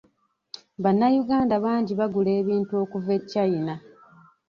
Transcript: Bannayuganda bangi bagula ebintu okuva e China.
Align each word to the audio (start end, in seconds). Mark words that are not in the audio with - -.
Bannayuganda 0.83 1.55
bangi 1.65 1.93
bagula 1.99 2.31
ebintu 2.41 2.73
okuva 2.83 3.11
e 3.17 3.21
China. 3.31 3.75